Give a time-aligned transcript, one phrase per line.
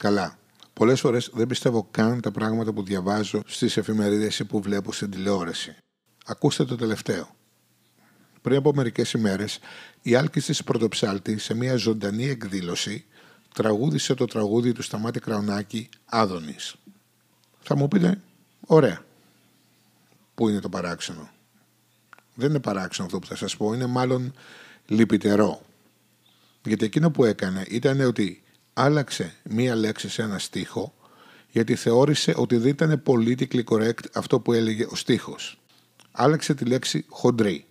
[0.00, 0.38] Καλά.
[0.72, 5.10] Πολλές φορές δεν πιστεύω καν τα πράγματα που διαβάζω στις εφημερίδες ή που βλέπω στην
[5.10, 5.76] τηλεόραση.
[6.26, 7.28] Ακούστε το τελευταίο.
[8.42, 9.58] Πριν από μερικές ημέρες,
[10.02, 13.04] η Άλκη της Πρωτοψάλτη σε μια ζωντανή εκδήλωση
[13.54, 16.74] τραγούδισε το τραγούδι του Σταμάτη Κραουνάκη Άδωνης.
[17.62, 18.20] Θα μου πείτε,
[18.66, 19.04] ωραία.
[20.34, 21.30] Πού είναι το παράξενο;
[22.34, 24.32] Δεν είναι παράξενο αυτό που θα σας πω, είναι μάλλον
[24.86, 25.62] λυπητερό.
[26.62, 28.42] Γιατί εκείνο που έκανε ήταν ότι
[28.72, 30.94] άλλαξε μία λέξη σε ένα στίχο
[31.50, 35.60] γιατί θεώρησε ότι δεν ήταν politically correct αυτό που έλεγε ο στίχος.
[36.12, 37.64] Άλλαξε τη λέξη χοντρή.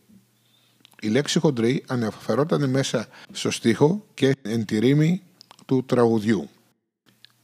[1.02, 5.24] Η λέξη χοντρή αναφερόταν μέσα στο στίχο και εν τη ρήμη
[5.66, 6.50] του τραγουδιού.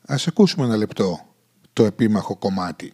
[0.05, 1.35] Ας ακούσουμε ένα λεπτό
[1.73, 2.93] το επίμαχο κομμάτι.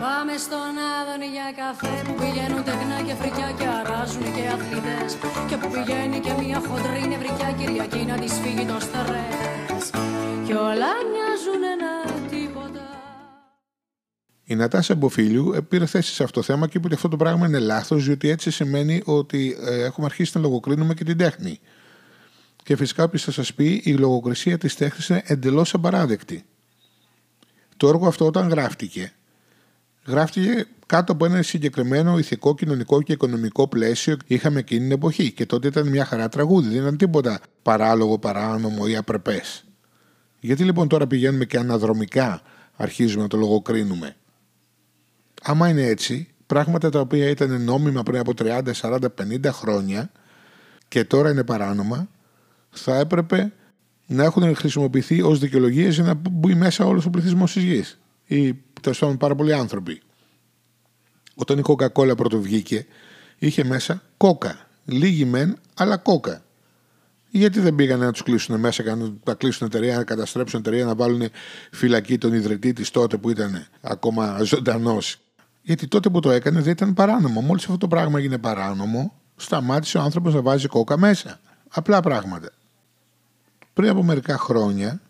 [0.00, 5.10] Πάμε στον Άδωνη για καφέ που πηγαίνουν τεχνά και φρικιά και αράζουν και αθλητές
[5.48, 7.05] και που πηγαίνει και μια χοντρή νευρικιά
[7.76, 9.90] Κυριακή να της φύγει το στρες
[10.46, 12.80] και όλα μοιάζουν ένα τίποτα.
[14.44, 17.46] Η Νατάσα Μποφίλιου πήρε θέση σε αυτό το θέμα και είπε ότι αυτό το πράγμα
[17.46, 21.60] είναι λάθος διότι έτσι σημαίνει ότι ε, έχουμε αρχίσει να λογοκρίνουμε και την τέχνη.
[22.62, 26.44] Και φυσικά, όπως θα σας πει, η λογοκρισία της τέχνης είναι εντελώς απαράδεκτη.
[27.76, 29.12] Το έργο αυτό όταν γράφτηκε,
[30.06, 35.32] γράφτηκε κάτω από ένα συγκεκριμένο ηθικό, κοινωνικό και οικονομικό πλαίσιο είχαμε εκείνη την εποχή.
[35.32, 39.64] Και τότε ήταν μια χαρά τραγούδι, δεν ήταν τίποτα παράλογο, παράνομο ή απρεπές.
[40.40, 42.40] Γιατί λοιπόν τώρα πηγαίνουμε και αναδρομικά
[42.76, 44.16] αρχίζουμε να το λογοκρίνουμε;
[45.42, 48.98] Άμα είναι έτσι, πράγματα τα οποία ήταν νόμιμα πριν από 30, 40,
[49.44, 50.10] 50 χρόνια
[50.88, 52.08] και τώρα είναι παράνομα,
[52.70, 53.52] θα έπρεπε
[54.06, 57.98] να έχουν χρησιμοποιηθεί ως δικαιολογίες για να μπει μέσα όλος ο πληθυσμός της γης.
[58.26, 60.00] Ή τέλος πάντων πάρα πολλοί άνθρωποι.
[61.34, 62.86] Όταν η Coca-Cola πρώτο βγήκε,
[63.38, 64.68] είχε μέσα κόκα.
[64.84, 66.44] Λίγοι μεν, αλλά κόκα.
[67.30, 71.22] Γιατί δεν πήγαν να τους κλείσουν μέσα, να κλείσουν εταιρεία, να καταστρέψουν εταιρεία, να βάλουν
[71.70, 75.16] φυλακή τον ιδρυτή της τότε που ήταν ακόμα ζωντανός.
[75.62, 77.40] Γιατί τότε που το έκανε δεν ήταν παράνομο.
[77.40, 81.40] Μόλις αυτό το πράγμα έγινε παράνομο, σταμάτησε ο άνθρωπος να βάζει κόκα μέσα.
[81.68, 82.50] Απλά πράγματα.
[83.72, 85.00] Πριν από μερικά χρόνια,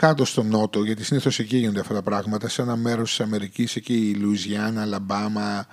[0.00, 3.76] κάτω στο νότο, γιατί συνήθως εκεί γίνονται αυτά τα πράγματα, σε ένα μέρος της Αμερικής,
[3.76, 5.66] εκεί η Λουιζιάννα, Αλαμπάμα,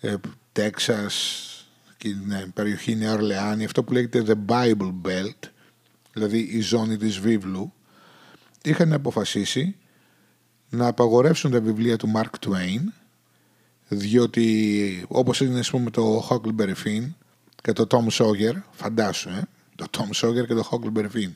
[0.00, 0.14] ε,
[0.52, 1.48] Τέξας,
[1.98, 5.48] την περιοχή Νέα Ορλεάνη, αυτό που λέγεται The Bible Belt,
[6.12, 7.72] δηλαδή η ζώνη της βίβλου,
[8.62, 9.76] είχαν αποφασίσει
[10.68, 12.80] να απαγορεύσουν τα βιβλία του Mark Twain,
[13.88, 17.12] διότι όπως είναι ας πούμε το Huckleberry Finn
[17.62, 19.42] και το Tom Sawyer, φαντάσου, ε,
[19.76, 21.32] το Tom Sawyer και το Huckleberry Finn,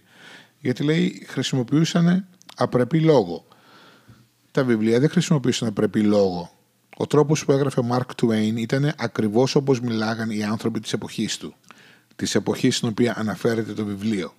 [0.61, 2.27] γιατί λέει χρησιμοποιούσαν
[2.57, 3.47] απρεπή λόγο.
[4.51, 6.51] Τα βιβλία δεν χρησιμοποιούσαν απρεπή λόγο.
[6.97, 11.37] Ο τρόπος που έγραφε ο Μάρκ Τουέιν ήταν ακριβώς όπως μιλάγαν οι άνθρωποι της εποχής
[11.37, 11.55] του.
[12.17, 14.35] Της εποχής στην οποία αναφέρεται το βιβλίο.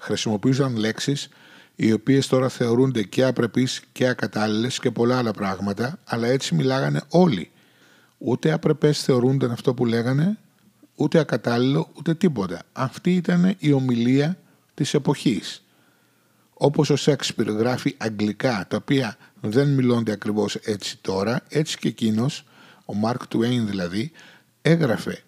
[0.00, 1.28] Χρησιμοποιούσαν λέξεις
[1.76, 7.00] οι οποίες τώρα θεωρούνται και απρεπείς και ακατάλληλες και πολλά άλλα πράγματα, αλλά έτσι μιλάγανε
[7.08, 7.50] όλοι.
[8.18, 10.38] Ούτε απρεπές θεωρούνταν αυτό που λέγανε,
[10.94, 12.62] ούτε ακατάλληλο, ούτε τίποτα.
[12.72, 14.38] Αυτή ήταν η ομιλία
[14.74, 15.64] της εποχής.
[16.54, 22.44] Όπως ο Σέξπιρ γράφει αγγλικά, τα οποία δεν μιλώνται ακριβώς έτσι τώρα, έτσι και εκείνος,
[22.84, 24.10] ο Μάρκ Τουέιν δηλαδή,
[24.62, 25.22] έγραφε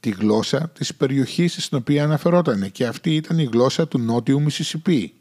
[0.00, 5.14] τη γλώσσα της περιοχής στην οποία αναφερόταν και αυτή ήταν η γλώσσα του νότιου Μισισιπή.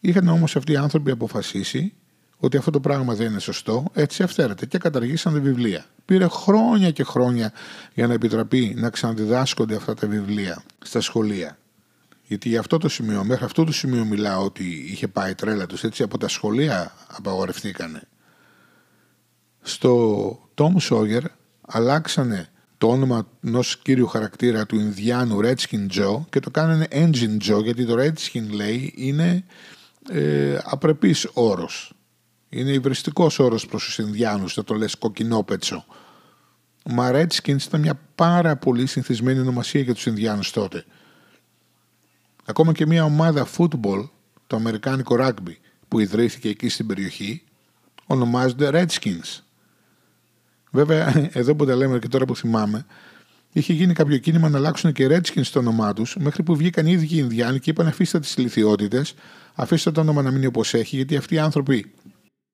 [0.00, 1.92] Είχαν όμως αυτοί οι άνθρωποι αποφασίσει
[2.36, 5.84] ότι αυτό το πράγμα δεν είναι σωστό, έτσι αυθαίρεται και καταργήσαν τα βιβλία.
[6.04, 7.52] Πήρε χρόνια και χρόνια
[7.94, 11.58] για να επιτραπεί να ξαναδιδάσκονται αυτά τα βιβλία στα σχολεία.
[12.26, 15.84] Γιατί για αυτό το σημείο, μέχρι αυτό το σημείο μιλάω ότι είχε πάει τρέλα τους,
[15.84, 18.02] έτσι από τα σχολεία απαγορευτήκανε.
[19.60, 21.22] Στο Tom Sawyer
[21.60, 22.48] αλλάξανε
[22.78, 27.86] το όνομα ενός κύριου χαρακτήρα του Ινδιάνου Redskin Joe και το κάνανε Engine Joe γιατί
[27.86, 29.44] το Redskin λέει είναι
[30.10, 31.92] ε, απρεπής όρος.
[32.48, 35.84] Είναι υβριστικός όρος προς τους Ινδιάνους, να το λες κοκκινόπετσο.
[36.84, 40.84] Μα Redskins ήταν μια πάρα πολύ συνηθισμένη ονομασία για τους Ινδιάνους τότε.
[42.44, 44.08] Ακόμα και μια ομάδα football,
[44.46, 45.54] το αμερικάνικο rugby,
[45.88, 47.42] που ιδρύθηκε εκεί στην περιοχή,
[48.06, 49.42] ονομάζονται Redskins.
[50.70, 52.86] Βέβαια, εδώ που τα λέμε και τώρα που θυμάμαι,
[53.52, 56.92] είχε γίνει κάποιο κίνημα να αλλάξουν και Redskins το όνομά τους, μέχρι που βγήκαν οι
[56.92, 59.04] ίδιοι οι Ινδιάνοι και είπαν αφήστε τις ηλικιότητε,
[59.54, 61.93] αφήστε το όνομα να μείνει όπως έχει, γιατί αυτοί οι άνθρωποι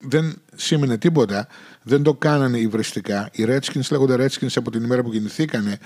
[0.01, 1.49] δεν σήμαινε τίποτα,
[1.83, 3.31] δεν το κάνανε υβριστικά.
[3.33, 5.79] Οι Redskins λέγονται Redskins από την ημέρα που γεννηθήκανε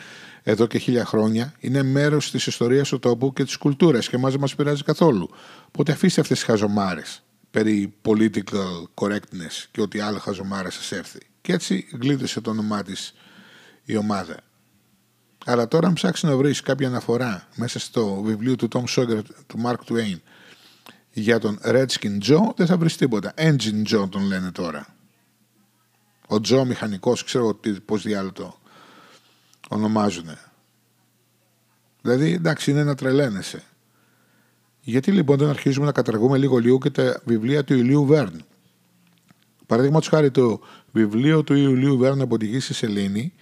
[0.42, 1.54] εδώ και χίλια χρόνια.
[1.58, 5.30] Είναι μέρος της ιστορίας του τόπου και της κουλτούρας και εμάς δεν μας πειράζει καθόλου.
[5.66, 11.20] Οπότε αφήστε αυτές τις χαζομάρες περί political correctness και ό,τι άλλο χαζομάρα σας έρθει.
[11.40, 13.14] Και έτσι γλίτωσε το όνομά της
[13.84, 14.36] η ομάδα.
[15.46, 19.62] Αλλά τώρα, αν ψάξεις να βρεις κάποια αναφορά μέσα στο βιβλίο του Tom Sawyer του
[19.64, 20.16] Mark Twain
[21.16, 23.34] Για τον Redskin Joe δεν θα βρεις τίποτα.
[23.36, 24.86] Engine Joe τον λένε τώρα.
[26.28, 28.58] Ο Joe μηχανικός, ξέρω πώς διάλογο το
[29.68, 30.28] ονομάζουν.
[32.02, 33.62] Δηλαδή, εντάξει, είναι να τρελαίνεσαι.
[34.80, 38.44] Γιατί λοιπόν δεν αρχίζουμε να καταργούμε λίγο λίγο και τα βιβλία του Ηλίου Βέρν;
[39.66, 40.60] Παραδείγματος χάρη το
[40.92, 43.32] βιβλίο του Ηλίου Βέρν από τη γη στη Σελήνη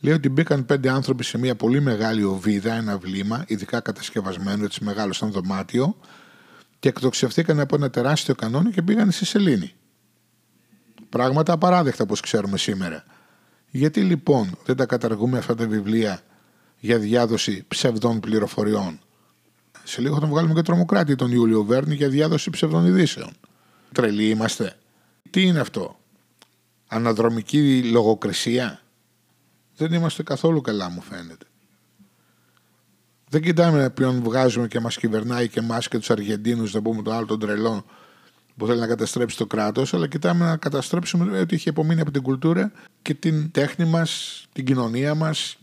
[0.00, 4.84] λέει ότι μπήκαν πέντε άνθρωποι σε μια πολύ μεγάλη οβίδα, ένα βλήμα, ειδικά κατασκευασμένο, έτσι
[4.84, 5.96] μεγάλο σαν δωμάτιο,
[6.80, 9.72] και εκτοξευθήκαν από ένα τεράστιο κανόνι και πήγαν στη Σελήνη.
[11.08, 13.04] Πράγματα απαράδεκτα όπως ξέρουμε σήμερα.
[13.70, 16.20] Γιατί λοιπόν δεν τα καταργούμε αυτά τα βιβλία
[16.78, 19.00] για διάδοση ψευδών πληροφοριών;
[19.84, 23.30] Σε λίγο θα τον βγάλουμε και τρομοκράτη τον Ιούλιο Βέρνη για διάδοση ψευδών ειδήσεων.
[23.92, 24.76] Τρελοί είμαστε.
[25.30, 25.98] Τι είναι αυτό;
[26.88, 28.80] Αναδρομική λογοκρισία;
[29.76, 31.46] Δεν είμαστε καθόλου καλά μου φαίνεται.
[33.32, 37.12] Δεν κοιτάμε ποιον βγάζουμε και μας κυβερνάει και εμάς και τους Αργεντίνους, να πούμε το
[37.12, 37.84] άλλο τον τρελό
[38.56, 42.22] που θέλει να καταστρέψει το κράτος, αλλά κοιτάμε να καταστρέψουμε ό,τι έχει απομείνει από την
[42.22, 42.72] κουλτούρα
[43.02, 45.56] και την τέχνη μας, την κοινωνία μας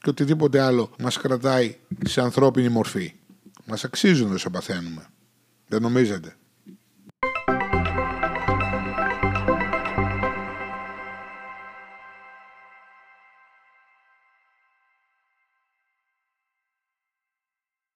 [0.00, 3.12] και οτιδήποτε άλλο μας κρατάει σε ανθρώπινη μορφή.
[3.66, 5.06] Μας αξίζουν όσο παθαίνουμε.
[5.68, 6.36] Δεν νομίζετε;